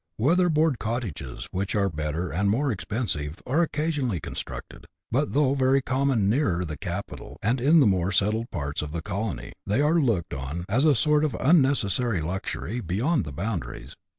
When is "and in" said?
7.43-7.79